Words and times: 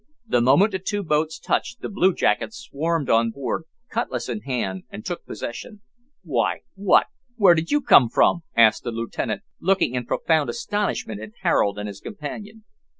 The 0.25 0.41
moment 0.41 0.71
the 0.71 0.79
two 0.79 1.03
boats 1.03 1.37
touched, 1.37 1.81
the 1.81 1.87
blue 1.87 2.15
jackets 2.15 2.57
swarmed 2.57 3.07
on 3.07 3.29
board, 3.29 3.65
cutlass 3.91 4.29
in 4.29 4.39
hand, 4.39 4.81
and 4.89 5.05
took 5.05 5.23
possession. 5.27 5.81
"Why, 6.23 6.61
what! 6.73 7.05
where 7.35 7.53
did 7.53 7.69
you 7.69 7.81
come 7.81 8.09
from?" 8.09 8.41
asked 8.57 8.81
the 8.83 8.91
lieutenant, 8.91 9.43
looking 9.59 9.93
in 9.93 10.07
profound 10.07 10.49
astonishment 10.49 11.21
at 11.21 11.33
Harold 11.43 11.77
and 11.77 11.87
his 11.87 11.99
companion. 12.01 12.63